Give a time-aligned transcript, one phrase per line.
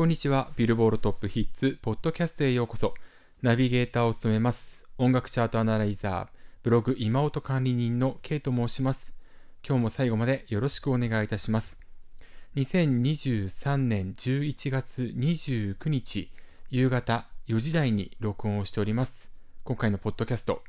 [0.00, 0.48] こんにちは。
[0.56, 2.94] ビルボールトップヒッツ、ポッドキャストへようこそ。
[3.42, 4.86] ナビゲーターを務めます。
[4.96, 6.26] 音楽チャートアナライザー、
[6.62, 9.12] ブログ今音管理人の K と申します。
[9.62, 11.78] 今日も最後までよろしくお願いいたします。
[12.56, 16.30] 2023年11月29日、
[16.70, 19.30] 夕方4時台に録音をしております。
[19.64, 20.62] 今回のポッドキャスト、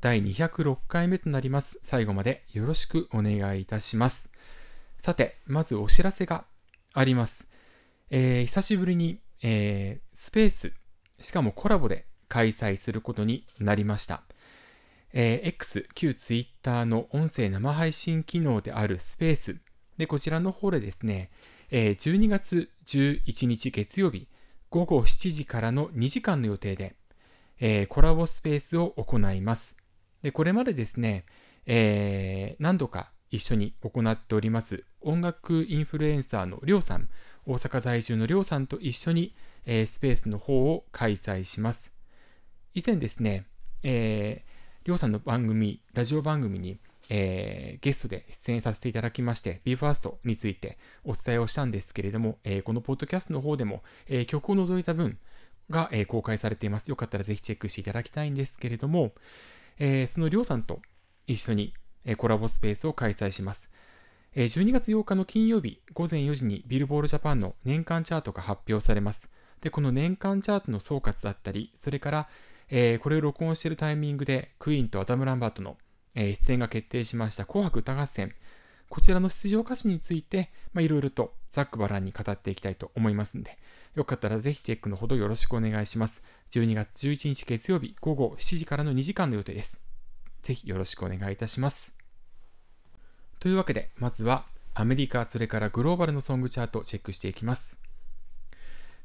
[0.00, 1.80] 第206回目となります。
[1.82, 4.30] 最後までよろしくお願いいたします。
[5.00, 6.44] さて、まずお知らせが
[6.92, 7.48] あります。
[8.16, 10.72] えー、久しぶりに、えー、スペース、
[11.18, 14.22] しかもコラボで開催することになりました。
[15.12, 19.56] えー、X、旧 Twitter の音声生配信機能であるスペース。
[19.98, 21.32] で、こちらの方でですね、
[21.72, 24.28] えー、12月11日月曜日、
[24.70, 26.94] 午後7時からの2時間の予定で、
[27.58, 29.76] えー、コラボスペースを行います。
[30.22, 31.24] で、これまでですね、
[31.66, 37.08] えー、何度か一緒に行っております音楽インフルエンサーのりょうさん、
[37.46, 39.34] 大阪在住のりょうさんと一緒に、
[39.66, 41.92] えー、スペースの方を開催します。
[42.72, 43.44] 以前ですね、
[43.82, 46.78] えー、りょうさんの番組、ラジオ番組に、
[47.10, 55.18] えー、ゲストで出演させていただきまして、BE:FIRST についてお伝えをしたんですけれども、えー、このポッドキャストの方でも、えー、曲を除いた分
[55.68, 56.88] が、え公開されています。
[56.88, 59.12] よかったらぜひチェックしていただきたいんですけれども、
[59.78, 60.80] えそのりょうさんと
[61.26, 63.70] 一緒に、えコラボスペースを開催します。
[64.34, 69.30] 12月8日の金曜日午前4時にビルボールジャパンの年間チャートが発表されます。
[69.60, 72.28] で、この年間チャートの総括だったり、それから、
[72.68, 75.76] えー、これを録音しているタイミングでクイーンとアダム・ランバートの、
[76.16, 78.34] えー、出演が決定しました紅白歌合戦、
[78.88, 83.56] こちらの出場歌手について、いろいろとざっくばらんに語っていきたいと思いますので、
[83.94, 86.24] よかったらぜひチェックのほどよろしくお願いします。
[86.50, 89.80] 12月11日月曜日午後7時からの2時間の予定です。
[90.42, 92.03] ぜひよろしくお願いいたします。
[93.40, 97.78] というわけで、まずはアメリカ、それからグローバルのソングチャートをチェックしていきます。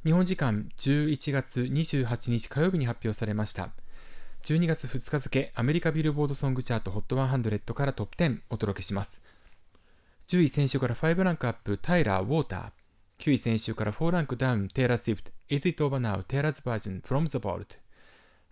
[0.06, 3.70] 日本時間11月28日火曜日に発表されました。
[4.46, 9.22] 12月2日付アメリカビルボードソングチャート HOT100 からトップ10お届けします。
[10.28, 12.72] 10位先週から5ランクアップタイラー・ Water。
[13.20, 17.66] 9位先週から4ランクダウンテイラー・スウィフト Is It Over Now Taylor's Version From the Vault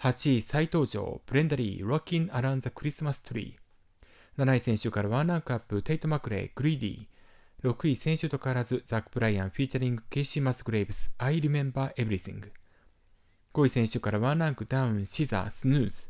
[0.02, 3.56] 8位再登場ブレンダ・リー Rockin' Around the Christmas Tree
[4.38, 7.72] 7位先週からワンランクアップ、テイト・マクレイ、 Greedy。
[7.72, 12.52] 6位先週と変わらず、ザック・ブライアン、 featuring、ケイシー・マスグレイブス、I Remember Everything。
[13.56, 16.10] 5位先週からワンランクダウン、シザー、 Snooze。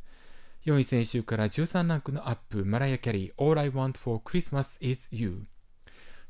[0.65, 5.45] 4位先週から13ランクのアップ、マライア・キャリー、All I Want for Christmas is You。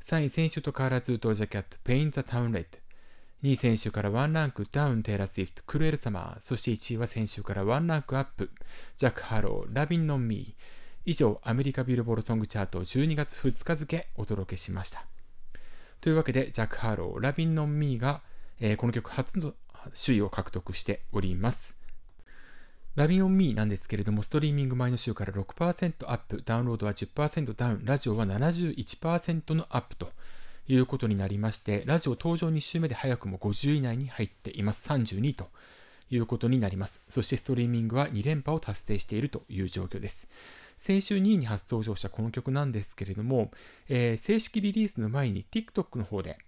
[0.04, 2.66] 3位先週と変わらず、ドージャキャット、Paint the Town Red。
[3.42, 6.40] 2位先週からワンランクダウン、テイラー・スウィフト、 Cruel Summer。
[6.40, 8.52] そして1位は先週からワンランクアップ、
[8.96, 10.77] ジャック・ハロー、 Lovin On Me。
[11.10, 15.06] 以上、アメリカビルボードソングチャート12月2日付お届けしました。
[16.02, 18.20] というわけで、ジャック・ハロー、 Lovin On Me が、
[18.60, 19.54] えー、この曲初の
[20.04, 21.78] 首位を獲得しております。
[22.94, 30.10] ラビン・オン・ミーなんですけれども、ストリーミング前の週から6%アップ、ダウンロードは10%ダウン、ラジオは71%のアップと
[30.68, 34.86] いうことになりまして、ラジオ登場2週目で早くも50位以内に入っています。
[34.90, 35.48] 32と
[36.10, 37.00] いうことになります。
[37.08, 40.28] そしてストリーミングは2連覇を達成しているという状況です。
[40.78, 43.50] 先週2位に初登場したこの曲なんですけれども、
[43.88, 46.38] えー、正式リリースの前に TikTok の方で、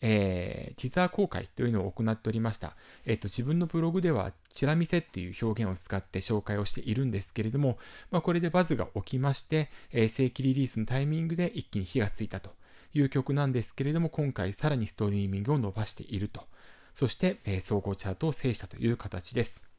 [0.00, 2.74] えー、ティザー公開というのを行っておりました。
[3.04, 7.78] えっ、と、自分のブログでは、チラ見せっていう表現を使って紹介をしているんですけれども、
[8.10, 12.54] まあ、これでバズが起きまして、えー、正規リリースのタイミングで一気に火がついたと
[12.94, 16.46] いう曲なんですけれども、今回さらにストリーミングを伸ばしていると。
[16.94, 19.75] そして、えー、総合チャートを制したという形です。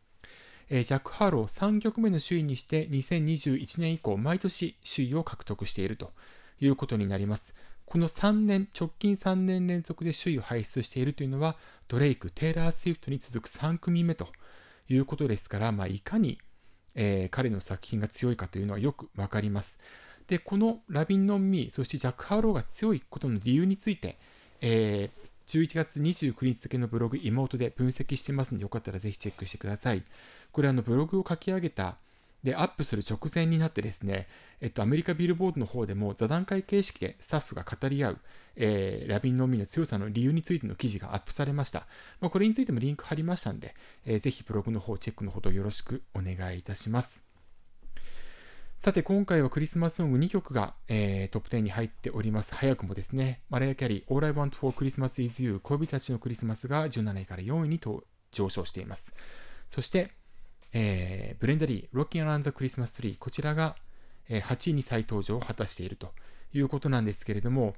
[0.69, 6.11] えー、ジャック・ハロー3曲目の首位にして2021年以降毎年首位を獲得していると
[6.59, 7.55] いうことになります。
[7.85, 11.55] この3年、直近3年連続で首位を輩出しているというのは、
[11.87, 14.27] ドレイク、テイラー・スウィフトに続く3組目と
[14.89, 16.37] いうことですから、まあ、いかに、
[16.95, 19.79] えー、彼の作品が強いかというのはよくわかります。
[20.27, 24.17] で、この Lovin On Me、そしてジャック・ハローが強いことの理由について、
[24.59, 30.03] えー、11月29日付のブログ妹で分析してますので、よかったらぜひチェックしてください。
[30.51, 31.97] これあのブログを書き上げた
[32.43, 34.27] で、アップする直前になってですね、
[34.61, 38.17] えっと、アメリカビルボードの方でも座談会形式でスタッフが語り合う、
[38.55, 41.87] えー、ラビンのみの強さの理由についての記事がアップされました。
[42.21, 47.26] まあ、これについてもリンク貼りましたんで、えー、ぜひブログの方チェックのほどよろしくお願いいたします。
[48.79, 52.53] さて、今回はクリスマスソング2曲が、えー、トップ10に入っております。
[52.53, 57.79] 早くもですね、マライア・キャリー、All I Want for Christmas is You 恋人たちのクリスマスが17位から4位に
[58.31, 59.11] 上昇しています。
[59.71, 60.11] そして、
[60.73, 63.75] えー、ブレンダ・リー、 Rockin' Around the Christmas Tree こちらが、
[64.29, 66.13] えー、8位に再登場を果たしていると
[66.53, 67.73] いうことなんですけれども、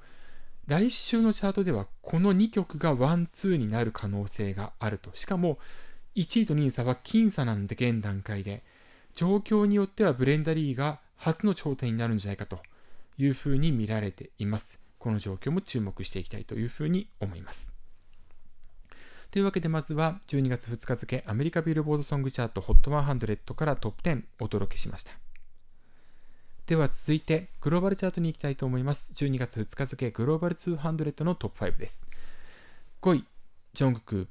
[0.67, 5.11] 来週のチャートではこの2曲がワンツーになる可能性があると。
[5.13, 5.59] しかも
[6.15, 8.63] 1位と2位差は僅差なんで現段階で。
[9.13, 12.59] 状況によってはブレンダ・リーが初の頂点になるんじゃないかと
[13.17, 14.81] いうふうに見られています。
[14.97, 17.73] この状況も注目していきたいというふうに思います。
[19.31, 25.11] というわけでまずは12月2日付アメリカビルボードソングチャート HOT100 からトップ10お届けしました。
[26.65, 29.13] では続いてグローバルチャートに行きたいと思います。
[29.13, 32.05] 12月2日付グローバル200のトップ5です。
[33.01, 33.25] 5位、
[33.73, 34.27] ジョングク、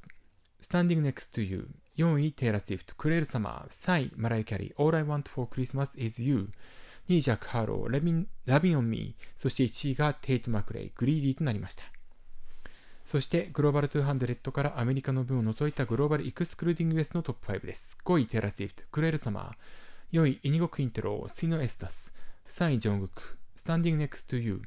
[0.60, 1.68] Standing Next to You。
[1.98, 3.72] 4位、テイラー・スウィフト、 Cruel Summer。
[3.72, 6.48] 3位、マライ・キャリー、All I Want for Christmas is You。
[7.08, 9.24] 2位、ジャック・ハロー、 Lovin, Lovin On Me。
[9.34, 11.82] そして1位がテイト・マクレイ、 greedy となりました。
[13.04, 17.98] そしてグローバル200からアメリカの分を除いたグローバルエクスクルーディング US のトップ5です。
[18.04, 20.22] 5位テイラースイフト、 Cruel Summer。
[20.22, 22.12] 4位イニゴクインテロ、 Si No Estás。
[22.48, 23.22] 3位ジョングク、
[23.56, 24.60] Standing Next to You。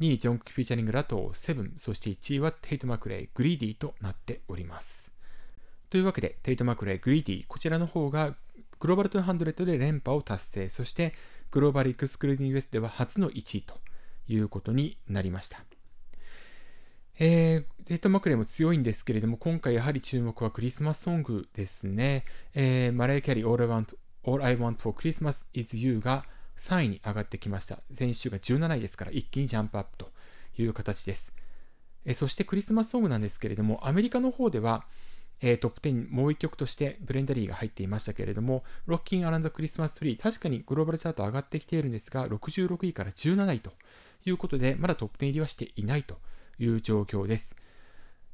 [0.00, 1.74] 2位ジョングク featuring ラトー、 Seven。
[1.78, 5.11] そして1位はテイト・マクレイ、 greedy となっております。
[5.92, 8.34] というわけで、テイト・マクレイ、 greedy、こちらの方が
[8.80, 11.12] グローバル200で連覇を達成、そして
[11.50, 13.78] グローバルエクスクルーディング US では初の1位と
[14.26, 15.62] いうことになりました。
[17.18, 22.24] えー、テイト・マクレーも強いんですけれども、今回やはり注目はクリスマスソングですね。
[22.54, 23.94] えー、マライア・キャリー All I, Want,
[24.24, 26.24] All I Want for Christmas is You が
[26.56, 27.80] 3位に上がってきました。
[27.94, 30.10] 先週が17位ですから一気にジャンプアップと
[30.56, 31.34] いう形です。
[32.06, 34.86] えー、そしてクリスマスソングなんですけれども、アメリカの方では、
[35.42, 43.72] えー、トップ10にもう1曲としてブレンダ・リーが入っていましたけれども、 Rockin' Around the Christmas Tree、確かにグローバルチャート上がってきているんですが、66位から17位と
[44.24, 46.16] いうことで、まだトップ10入りはしていないと
[46.60, 47.56] いう状況です。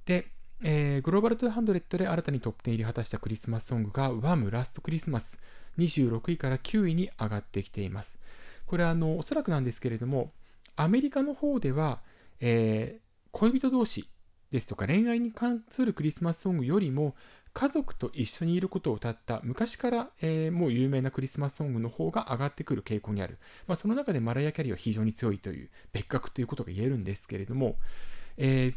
[0.04, 0.28] で、
[0.62, 5.38] えー、グローバル200で新たにトップ10入り果たしたクリスマスソングが WAM ラストクリスマス
[5.78, 8.18] 26位から9位に上がってきています。
[8.66, 10.32] これあのおそらくなんですけれども、
[10.76, 12.02] アメリカの方では、
[12.40, 14.06] えー、恋人同士
[14.50, 17.14] ですとか恋愛に関するクリスマスソングよりも
[17.52, 23.38] 家族と一緒にいることを歌った昔から、えー、もう有名なクリスマスソングの方が上がってくる傾向にある。
[23.66, 27.76] まあ、その中でマライア・キャリーは非常に強いという別格ということが言えるんですけれども、
[28.36, 28.74] えー、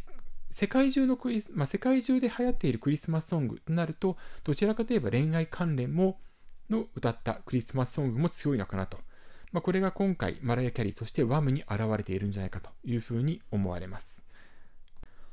[0.49, 6.19] 世界中のクリス、まあ、世界中で流行っているクリスマスソングとなると、どちらかといえば恋愛関連も
[6.69, 8.97] の歌ったクリスマスソングも強いのかなと。
[9.51, 14.20] まあ、これが今回、マライア・キャリー、そしてワムに現れているんじゃないかというふうに思われます。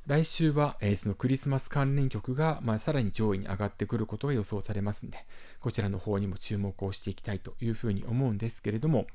[0.09, 5.19] 来週は、えー、そのクリスマス関連曲が、まあ、さらに上位に上がってくることが予想されますので、
[5.61, 9.07] こちらの方にも注目をしていきたいというふうに思うんですけれども、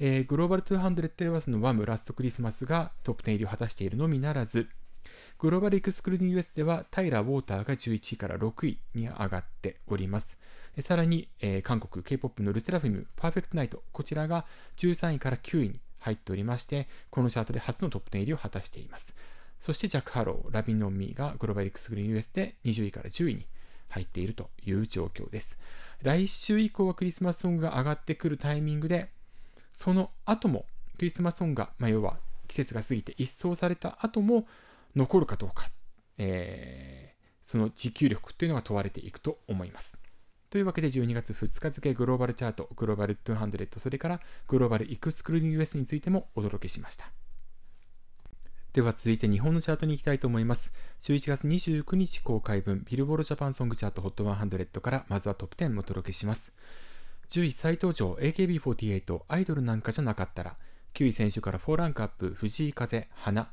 [0.00, 4.70] えー、グローバル200ではそのワム Last Christmas がトップ10入りを果たしているのみならず、
[5.38, 10.38] グローバル Excluding US ではタイラー・ Water が11位から6位に上がっております。
[10.80, 14.46] さらに、えー、韓国 K-POP のルセラフィム、 Perfect Night、こちらが
[14.78, 19.14] 13位から9位に入っておりまして、このチャートで初のトップ10入りを果たしています。
[19.60, 23.46] そしてジャック・ハロー、 Lovin On Me がグローバル X グリーン US で20位から10位に
[23.88, 25.58] 入っているという状況です。
[26.02, 29.10] 来週以降はクリスマスソングが上がってくるタイミングで、
[29.72, 30.66] その後も
[30.96, 34.46] クリスマスソングが、まあ、要は季節が過ぎて一掃された後も
[34.96, 35.70] 残るかどうか、
[36.18, 39.96] えー、その持久力というのが問われていくと思います。
[40.50, 47.12] というわけで12月2日付グローバルチャート、グローバル200、それからグローバルエクスクルーディング US についてもお届けしました。
[48.74, 50.74] では続いて日本のチャートに行きたいと思います。
[51.00, 56.52] 11月29日公開分、ビルボードジャパンソングチャート HOT100 からまずはトップ10をお届けします。
[57.30, 60.56] 10位再登場 AKB48 アイドルなんかじゃなかったら、
[60.94, 63.50] 9位先週から4ランクアップ藤井風花、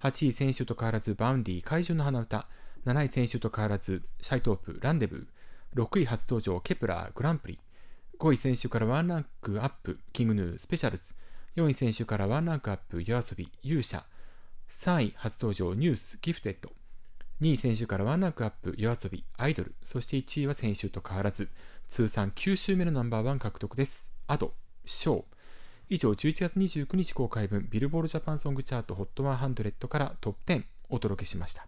[0.00, 2.46] 8位先週と変わらずバウンディ怪獣の花唄、
[2.86, 7.58] 7位先週と変わらずシャイトープランデブー、6位初登場ケプラーグランプリ、
[8.20, 14.04] 5位先週から1ランクアップ King Gnu SPECIALZ、4位先週から1ランクアップ YOASOBI 勇者、
[14.70, 16.70] 3位初登場ニュースギフテッド。
[17.40, 19.74] 2位先週からワンランクアップ夜遊びアイドル。
[19.82, 21.50] そして1位は先週と変わらず。
[21.88, 24.10] 通算9週目のナンバーワン獲得です。
[24.26, 24.54] アド
[24.84, 25.24] ショー。
[25.90, 31.66] 以上11月29日公開分ビルボールジャパンソングチャート HOT100 からトップ10お届けしました。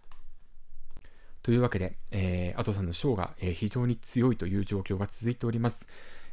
[1.43, 5.87] というわけで、えー、アドさんのショーが、えー、非常に強いという状況が続いております。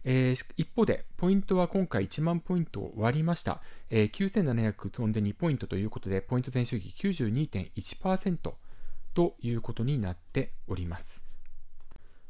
[0.04, 3.60] えー、一方で、ポイントは今回1万ポイントを割りました。
[3.90, 8.54] えー、9700飛んで2ポイントということで、ポイント前週比92.1%
[9.14, 11.24] ということになっております。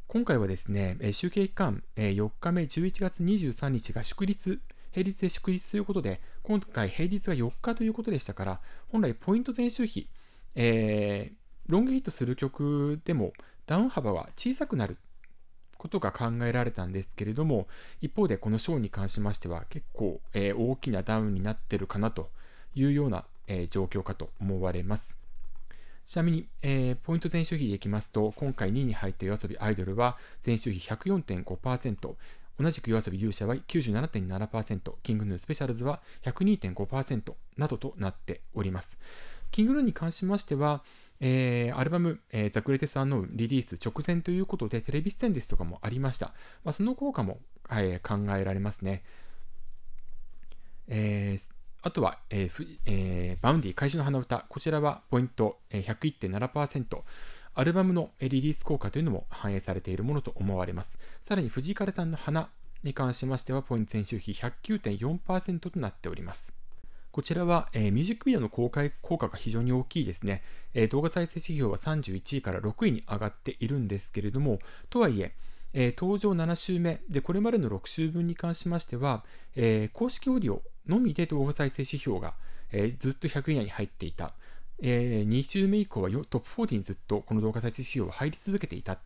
[0.07, 4.61] 今回はですね、集計期間、え4日目11月23日が祝日、
[4.93, 10.09] 平日で祝日ということで、今回平日が4日ということでしたから、本来ポイント前週比、
[10.55, 13.33] えー、ロングヒットする曲でも
[13.67, 14.99] ダウン幅は小さくなる
[15.85, 17.69] ことが考えられたんですけれども、
[18.01, 22.31] 一方でこのショーに関しましては結構、えー、大きなダウンになってるかなと
[22.75, 25.19] いうようなえー、状況かと思われます。
[26.07, 32.15] ちなみに、えー、ポイント前週比でいきますと、今回2位に入った夜遊びアイドルは前週比104.5%、
[32.61, 38.99] 同じく夜遊び勇者は97.7%、キングヌースペシャルズは102.5%などとなっております。
[39.51, 40.83] キングヌーに関しましては、
[41.27, 46.35] えー、アルバム、えー、ザ・グレテス・アンノーンリリース直前ということでテレビ出演ですとかもありました。
[46.65, 47.39] まあ、その効果も、
[47.71, 49.03] えー、考えられますね。
[50.87, 54.45] えー、あとは、えーえー、バウンディ怪獣の花唄。
[54.51, 55.85] こちらはポイント、えー、
[56.21, 57.03] 101.7%。
[57.55, 60.99] アルバムのリリース効果というのも反映されているものと思われます。
[61.23, 62.51] さらに藤井風さんの花
[62.83, 66.53] に関しましては、ポイント先週比109.4%となっております。
[67.15, 70.43] こちらは、えー、ミュージックビデオの公開効果が非常に大きいですね、
[70.75, 74.59] えー、動画再生指標は31位から6位に上がっているんですけれども、
[74.91, 75.33] とはいえ、
[75.75, 79.23] えー、登場7週目で、これまでの6週分に関しましては、
[79.55, 82.35] え公式オーディオのみで動画再生指標が、
[82.73, 84.33] え、ずっと100位以内に入っていた。
[84.83, 88.99] え、2週目以降はトップ40にずっとこの動画再生指標は入り続けていた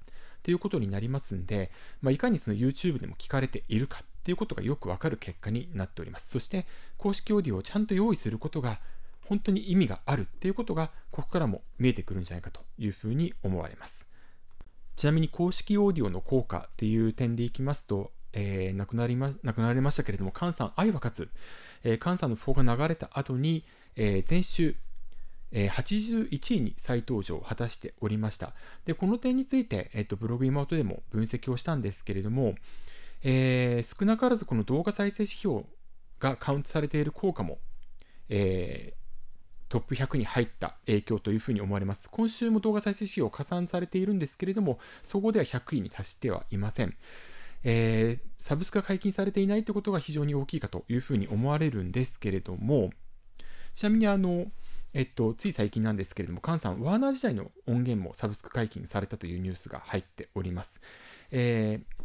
[0.42, 6.28] ということになりますんで、まあ、いかにその YouTube でも聞かれているかということがよくわかる結果になっております。
[6.28, 6.66] そして
[6.98, 8.78] 公式オーディオをちゃんと用意することが
[9.24, 14.06] 本当に意味があるっていうことがここからも見えてくるんじゃないかというふうに思われます。
[14.96, 21.30] ちなみに公式オーディオの効果っていう点でいきますと、えー、亡くなりま、亡くなられましたけれども、菅さん、愛は勝つ、
[21.82, 23.64] えー、菅さんの訃報が流れた後に、
[23.96, 24.76] えー、前週、
[25.52, 28.52] えー、81位に再登場を果たしておりました。
[28.84, 32.56] で、この点について、えーと、ブログ妹でも分析をしたんですけれども、
[33.22, 35.64] えー、少なからずこの動画再生指標
[36.20, 37.58] がカウントされている効果も、
[38.28, 42.08] えー、トップ100に入った影響というふうに思われます。
[42.10, 46.96] 今週も動画再生指標加算されているんですけれども、そこでは100位に達してはいません。
[47.64, 52.90] えー、サブスクが解禁されていないということが非常に大きいかというふうに思われるんですけれども、
[53.74, 54.46] ちなみにあの、
[54.94, 60.80] えっと、つい最近なんですけれども、菅さん、ワーナー時代の音源もサブスク解禁されたというニュースが入っております。
[61.30, 61.97] えー、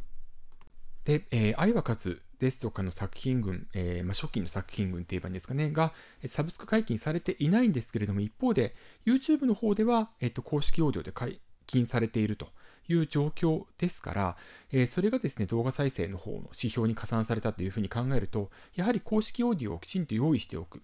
[1.05, 5.93] で、えー、愛は勝つですとかの作品群、えー、まあ、初期の作品群って言えばいいんですかね、が、
[6.27, 12.49] サブスク解禁されていないんですけれども、一方で、YouTube の方では、えっと、公式オーディオで解禁されていると
[12.87, 14.37] いう状況ですから、
[14.71, 20.81] えー、それがですね、動画再生の方の指標に加算されたというふうに考えると、やはり公式オーディオをきちんと用意しておく、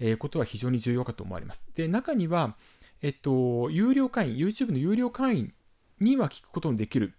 [0.00, 1.68] えー、ことは非常に重要かと思われます。
[1.74, 2.56] で、中には、
[3.00, 5.54] えっと、有料会員、YouTube の有料会員
[6.00, 7.14] には聞くことのできる。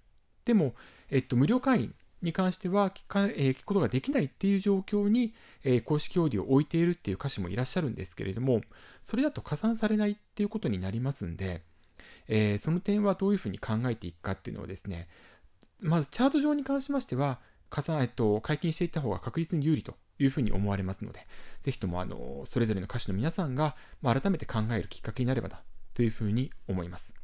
[0.46, 0.76] でも、
[1.10, 5.34] えっと、無料会員に関しては聞か、えー、聞くことができないっていう状況に、
[5.64, 8.62] えー、公式オーディオを置いているっていう歌手もいらっしゃるんですけれども、
[9.04, 11.64] それだと加算されないっていうことになりますんで、
[12.28, 15.08] えー、その点はどういうふうに考えていくかっていうのをですね、
[15.82, 21.28] まずチャート上に関しましては、加算、えっと、解禁していった方が確実に有利というふうに思われますので、
[21.64, 25.62] ぜひともあのそれぞれの歌手の皆さんが、まあ、改めて考えるきっかけになればな
[25.94, 27.19] というふうに思います。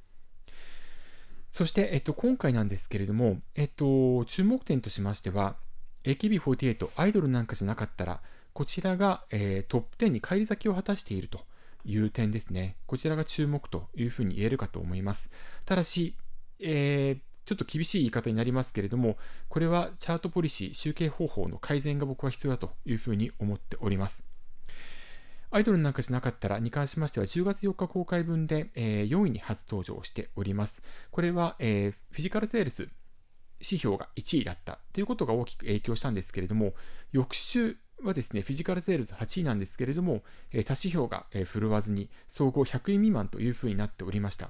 [1.56, 5.56] そして、えっと、今回なんですけれども、えっと、注目点としましては、
[6.04, 8.20] AKB48 アイドルなんかじゃなかったら、
[8.52, 11.40] こちらが、えー、トップ10に返り咲きを果たしていると
[11.86, 12.76] いう点ですね。
[12.88, 15.32] こちらが注目というふうに言えるかと思います。
[15.64, 16.18] ただし、
[16.60, 19.16] えー、ちょっと厳しい言い方になりますけれども、
[19.48, 24.26] これはチャートポリシー、集計方法の改善が僕は必要だというふうに思っております。
[25.56, 30.84] アイドルなんかじゃなかったらに関しましては10月4日公開分で、え、4位に初登場しております。
[31.12, 32.90] これは、え、フィジカルセールス
[33.62, 36.74] 指標が1位だったということが大きく影響したんですけれども、
[37.14, 44.50] 翌週はですね、フィジカルセールス8位なんですけれども、えー、他指標が、え、振るわずに、総合100位未満というふうになっておりました。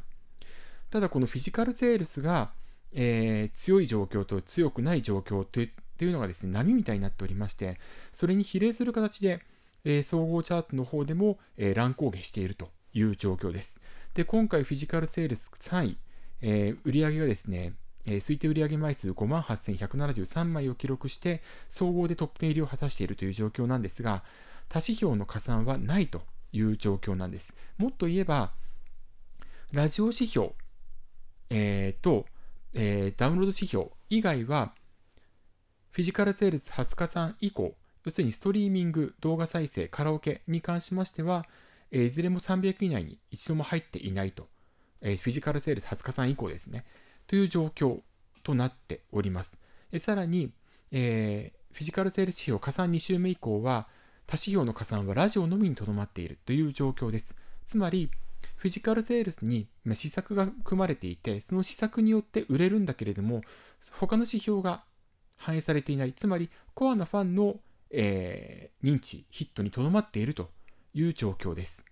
[0.90, 2.52] ただ、このフィジカルセールスが、
[2.94, 7.78] えー、強い状況と強くない状況というのがですね、波みたいになっておりまして、
[8.12, 9.46] それに比例する形で、
[9.86, 13.80] えー、総合チャートの方でも、えー、乱高下しているという状況です。
[14.14, 15.98] で、今回フィジカルセールス3位、
[16.42, 17.74] えー、売上がですね、
[18.06, 24.24] えー、推定売上枚数5万8173枚を記録して、総合でトップ10入りを果たしているという状況なんですが、
[24.70, 27.54] 他指標の加算はないという状況なんです。
[27.78, 28.54] もっと言えば、
[29.72, 30.52] ラジオ指標、
[31.50, 32.26] えー、と、
[32.74, 34.74] えー、ダウンロード指標以外は、
[35.92, 41.46] フィジカルセールス20日算以降、要するにストリーミング、動画再生、カラオケに関しましては、
[41.92, 44.48] え、いずれも300以内に一度も入っていないと。
[45.02, 46.86] え、フィジカルセールス20日算以降ですね。
[47.28, 48.02] という状況
[48.44, 49.58] となっております。
[50.00, 50.52] さらに、
[50.92, 53.88] えー、フィジカルセールス指標加算2週目以降は、
[54.28, 57.36] 他指標の加算はラジオのみにとどまっているという状況です。
[57.66, 58.12] つまり、
[58.56, 63.42] フィジカルセールスに施策が組まれていて、その施策によって売れるんだけれども、
[63.92, 64.84] 他の指標が
[65.38, 67.60] 反映されていない、つまりコアなファンの、
[67.92, 70.52] えー、認知、ヒットにとどまっていると
[70.94, 71.86] いう状況です。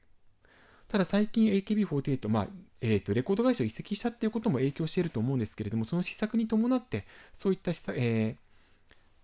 [0.87, 2.47] ただ最近 AKB48、まあ
[2.81, 8.35] えーと、レコード会社を移籍したっていうことも影響していると思うんですけれども、その施策に伴って、そういった施策、えー、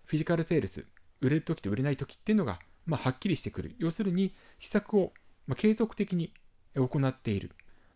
[0.04, 0.84] フィジカルセールス、
[1.20, 3.76] 売れるときと売れないときっていうのが、まあ、はっきりしてくる。
[3.78, 5.12] 要するに、施策を、
[5.46, 6.32] まあ、継続的に
[6.74, 7.50] 行っている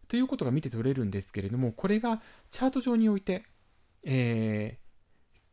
[0.07, 3.45] ということが見て取れるんですけれども、これがチャート上において、
[4.05, 4.84] えー、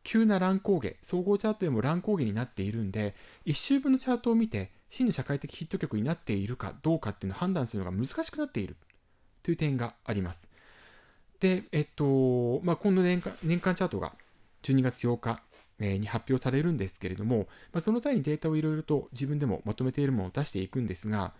[0.04, 3.14] 急な乱高下、総合チャートでも乱高下になっているんで、
[3.46, 8.76] 1週分のチャートを見て、真の社会的ヒット曲になっているかどうかっていうのを判断するのが難しくなっている
[9.42, 10.48] という点があります。
[11.40, 14.12] で、えっと、まあ、今度年間年間チャートが
[14.62, 15.40] 12月8日
[15.80, 21.32] に発表されるんですけれども、まあ、その際にデータをいろいろと自分でもまとめているものを出していくんですが、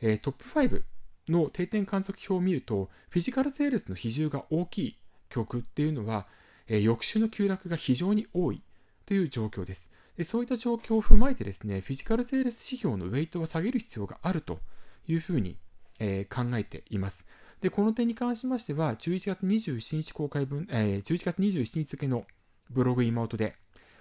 [0.00, 0.82] えー、トップ5
[1.28, 4.98] の定点観測表を見ると、フィジカルセールスの比重が大きい
[5.28, 6.26] 曲っていうのは、
[6.68, 8.62] え、翌週の急落が非常に多い
[9.04, 9.90] という状況です。
[10.16, 14.60] でそういった状況を踏まえてですね、フィジカルセールス指標のウェイトは下げる必要があると
[15.06, 15.56] いうふうに、
[15.98, 17.26] えー、考えています。
[17.60, 22.26] で、この点に関しましては、11月27日公開分、えー、11月27日付の
[22.70, 23.56] ブログ妹で、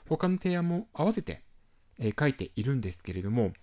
[0.08, 1.42] 他の提案も合わせて、
[2.00, 3.54] えー、書いているんですけれども、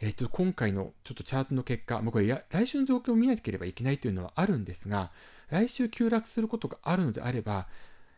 [0.00, 5.12] えー、と今回のちょっとチャートの結果、もうこれ来週の状況を見なければいけないというのはあるんですが、
[5.50, 7.66] 来週急落することがあるのであれば、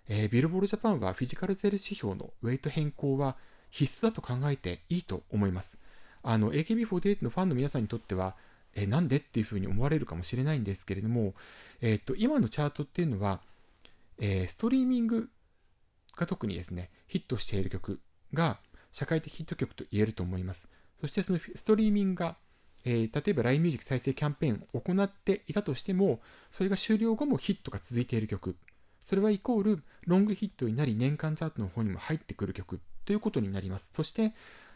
[0.09, 3.37] えー、ビルボールジャパンはフィジカルセール指標のウェイト変更は
[3.71, 5.79] 必須だと考えていいと思います。
[6.23, 8.35] あの AKB48 のファンの皆さんにとっては、
[8.75, 11.35] えー、なんでっていうふうに思われるかもしれないんですけれども、
[11.81, 13.41] えー、と今のチャートっていうのは、
[14.19, 15.29] えー、ストリーミング
[16.17, 18.01] が特にですね、ヒットしている曲
[18.33, 18.59] が
[18.91, 20.69] 社会的ヒット曲と言えると思います。
[21.01, 22.37] そしてそのストリーミングが、
[22.89, 26.21] えー、例えば LINE ミュージック再生キャンペーンを行っていたとしても、
[26.53, 28.57] それが終了後もヒットが続いている曲、
[29.05, 33.91] それはイコールロングヒットになり年間チャートの方にも入ってくる曲ということになります。
[33.93, 34.35] そして、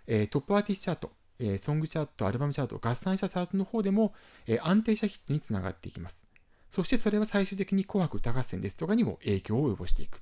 [0.09, 4.13] えー、トップアーティストチャート、えー、ソングチャート、アルバムチャート、合算したチャートの方でも、
[4.49, 6.27] えー、安定したヒットにつながっていきます。
[6.69, 10.21] そしてそれは最終的に紅白歌合戦ですとかにも影響を及ぼしていく。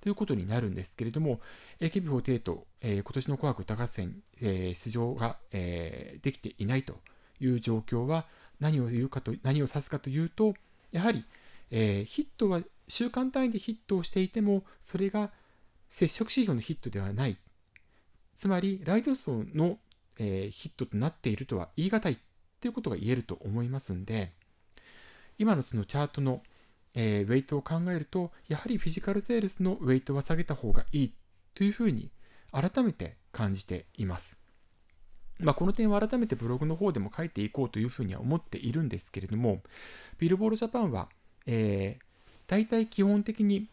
[0.00, 1.40] ということになるんですけれども、
[1.80, 6.98] AKB48、えー、今年の紅白歌合戦、えー、出場が、えー、できていないと
[7.40, 8.26] いう状況は
[8.60, 10.54] 何を言うかと、何を指すかというと、
[10.92, 11.24] やはり、
[11.70, 15.30] えー、ヒットは週間単位でヒットをしていても、それが
[15.88, 17.36] 接触指標のヒットではない。
[18.34, 19.78] つまり、ライト層の、
[20.18, 22.18] えー、ヒットとなっているとは言い難い
[22.60, 24.32] ということが言えると思いますんで、
[25.38, 26.42] 今のそのチャートの
[26.94, 31.14] えー、ウェイトを考えると、やはりフィジカルセールスのウェイトは下げた方がいい
[31.54, 32.10] というふうに
[32.52, 34.38] 改めて感じています。
[35.38, 39.62] まあ、この点は改めてブログの方でも書いていこうというふうには思っているんですけれども、
[40.18, 41.08] ビルボールジャパンは、
[41.46, 42.04] えー、
[42.46, 43.68] 大体基本的に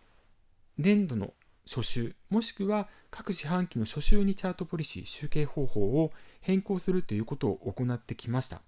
[0.78, 1.34] 年度の
[1.66, 8.62] 初週、もしくは各四半期の初週にチャートポリシー、集計方法を変更するということを行ってきました。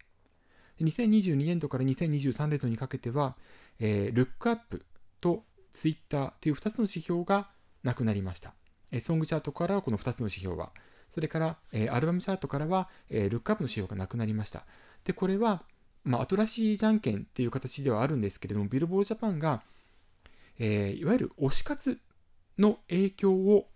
[0.81, 3.35] 2022年度から2023年度にかけては、
[3.79, 4.85] えー、ルックアップ
[5.21, 7.49] とツイッターという2つの指標が
[7.83, 8.53] なくなりました。
[8.91, 10.71] え、ソングチャートからはこの2つの指標は、
[11.09, 14.65] それから、え、アルバムチャートからは、え、ルックアップの指標がなくなりました。
[15.03, 15.63] で、これは、
[16.03, 19.61] まあ、新しいじゃんけんっていう形ではあるんですけれども、ビルボールジャパンが、
[20.59, 21.99] えー、いわゆる推し活
[22.57, 23.67] の影響を、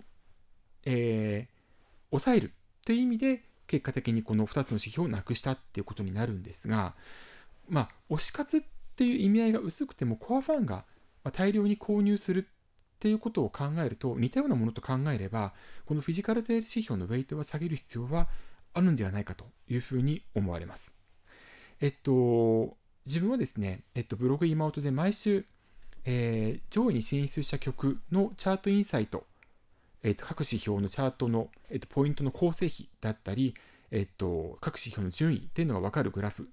[0.85, 2.53] えー、抑える
[2.85, 6.93] という意味で、結果的にこの2つの指標をなくしたっていうことになるんですが、
[7.69, 8.61] まあ、推し活っ
[8.95, 10.85] ていう意味合いが薄くてもコアファンが
[11.31, 15.53] 大量に購入するっていうことを考えると似たようなものと考えれば
[15.85, 18.27] このフィジカル税指標のウェイトは下げる必要は
[18.73, 20.93] あるんではないかというふうに思われます。
[21.81, 25.45] えっと、自分はですね、えっと、ブログ今音で毎週、
[26.05, 29.25] えー、上位に進出した曲のチャートインサイト、
[30.03, 33.55] えっと、各指標のチャートの、えっと、ポイントの構成比だったり、
[33.91, 36.49] えっと、各指標の順位っていうのが分かるグラフ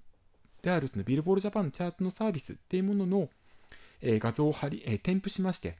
[0.61, 3.29] であるそのビルボールジャパンのチャートのサービスっていうものの、
[4.01, 5.77] え、画像を貼り、え、添付しまして、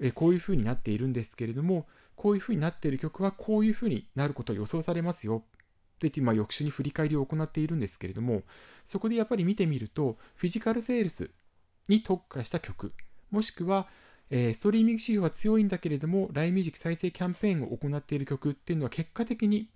[0.00, 5.40] え、こういう風になっているんですけれども、こういう風になっている曲はこういう風になることが予想されますよ。
[5.40, 5.44] と
[6.00, 8.42] 言って、ま、翌週に振り返りを行っているんですけれども、
[8.84, 11.30] そこでやっぱり見てみると、フィジカルセールス
[11.88, 12.92] に特化した曲、
[13.30, 13.86] もしくは、
[14.34, 19.68] えー、ストリーミング指標は強いんだけれども、LINE ミュージック再生キャンペーンを行っている曲っていうのは結果的に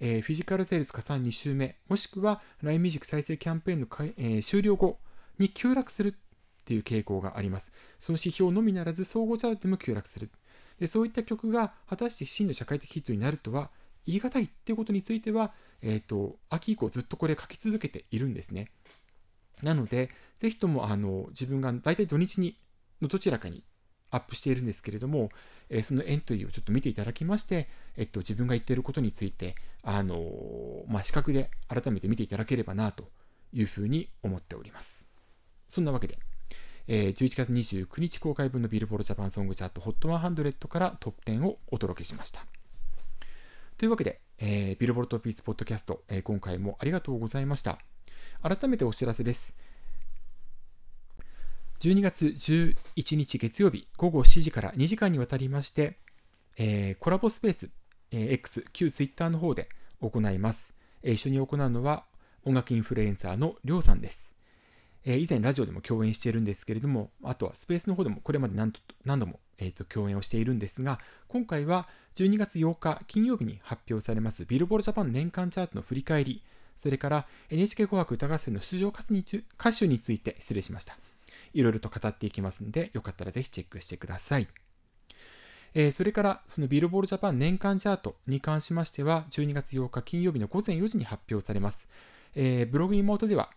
[0.00, 3.86] えー、フィジカルセールス加算2週目、もしくは LINE ミュージック再生キャンペーンの
[4.18, 4.98] えー、終了後
[5.38, 6.12] に急落するっ
[6.64, 7.72] ていう傾向があります。
[7.98, 10.30] その指標のみならず、総合チャートでも急落する。
[10.78, 13.70] でそういった曲が果たして真の社会的ヒットになるとは
[14.04, 18.70] 言い難いっていうことについては、えっ、ー、と、秋以降ずっとこれ書き続けているんですね。
[19.62, 20.10] なので、
[20.40, 22.58] ぜひともあの自分が大体土日に
[23.00, 23.64] のどちらかに
[24.10, 25.30] アップしているんですけれども、
[25.68, 33.10] えそのエントリーをちょっと見ていただきまして、えっと、自分が言っていることについて、あのまあ、視覚で改めて見ていただければなと
[33.52, 35.06] いうふうに思っております。
[35.68, 36.18] そんなわけで、
[36.88, 42.46] えー、11月29日公開分のビルボードジャパンソングチャート HOT100 からトップ10をお届けしました。
[43.76, 47.78] というわけで、えー、ビルボードトピースポッドキャスト、え、今回もありがとうございました。
[48.42, 49.54] 改めてお知らせです。
[51.78, 55.98] 12月11日月曜日午後7時から2時間にわたりまして、
[56.56, 57.70] えー、コラボスペース、
[58.12, 59.68] えー、X、旧 Twitter の方で
[60.00, 60.74] 行います。
[61.02, 62.04] えー、一緒に行うのは
[62.46, 64.34] 音楽インフルエンサーのりょうさんです。
[65.04, 68.72] えー、以前ラジオでも共演しているんですけれども、あとはスペースの方でもこれまで何
[69.04, 76.42] 何度も、えーと、共演をしているんですが、今回は12月8日金曜日に発表されますビルボールジャパン年間チャートの振り返り、
[76.74, 80.96] それから NHK 紅白歌合戦の出場歌手について失礼しました。
[81.54, 84.48] いろいろと語っていきますので、よかったらぜひチェックしてください。
[85.74, 91.88] えー、それから、そのビルボールジャパン年間チャートに関しましては、12月8日金曜日の午前4時に発表されます。
[92.34, 93.50] えー、ブログ妹では、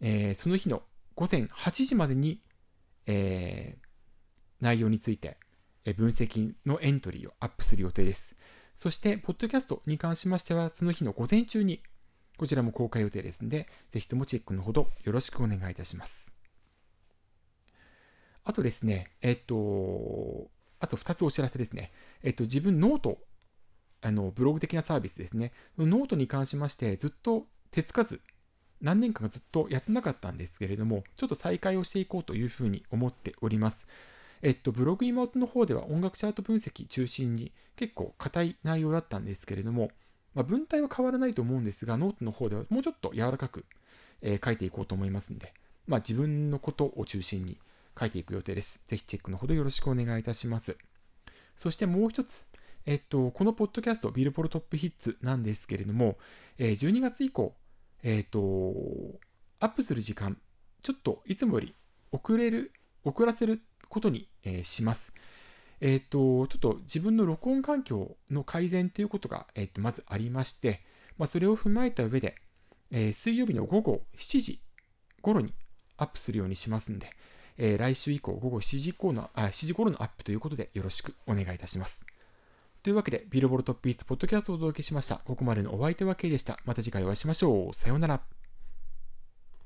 [0.00, 0.82] えー、その日の
[1.14, 2.40] 午前8時までに、
[3.06, 3.78] え
[4.60, 5.38] 内容について、
[5.84, 8.36] え分析のエントリーをアップする予定です。
[8.74, 11.82] そして、ポッドキャストに関しましては、その日の午前中に、
[12.36, 16.37] こちらも公開予定ですので、ぜひともチェックのほどよろしくお願いいたします。
[18.48, 20.48] あとですね、えっと、
[20.80, 21.92] あと2つお知らせですね。
[22.22, 23.18] えっと、自分 note、
[24.00, 25.52] あの、ブログ的なサービスですね。
[25.76, 28.22] ノートに関しまして、ずっと手つかず、
[28.80, 33.86] 何年間かずっとやってなかったんですけれども、ちょっと再開をしていこうというふうに思っております。
[34.40, 39.90] えっと、ブログ妹の方では音楽チャート分析中心に結構硬い内容だったんですけれども、
[40.34, 43.66] まあ、文体は変わらないと思うんですが、ノートの方ではもうちょっと柔らかく、
[44.22, 45.52] えー、書いていこうと思いますので、
[45.86, 47.58] まあ、自分のことを中心に
[47.98, 48.80] 書いていく予定です。
[48.86, 50.76] ぜひチェックのほどよろしくお願いいたします。
[51.56, 52.46] そしてもう一つ、
[52.86, 56.16] えっと、このポッドキャスト、ビルボードトップヒッツなんですけれども、
[56.58, 57.54] え12月以降、
[58.02, 58.74] えっと、
[59.60, 60.38] アップする時間、
[60.82, 61.74] ちょっといつもより
[62.12, 62.72] 遅れる、
[63.04, 65.12] 遅らせることに、え、します。
[65.80, 70.82] えっ、と、ちょっと自分の録音環境の改善ということが、えっ、と、まずありまして、
[71.18, 72.36] まあ、それを踏まえた上で、
[72.90, 74.60] えー、水曜日の午後7時
[75.20, 75.52] 頃に
[75.96, 77.10] アップするようにしますんで、
[77.58, 82.06] えー、来週以降午後7時以降のあ7時頃のアップということでよろしくお願いいたします。
[82.82, 85.16] というわけで、ビルボルトピースポッドキャストをお届けしました。
[85.16, 86.58] ここまでのお相手は K でした。
[86.64, 87.74] また次回お会いしましょう。
[87.74, 88.37] さようなら。